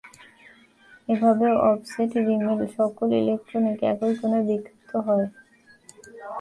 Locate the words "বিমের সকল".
2.27-3.07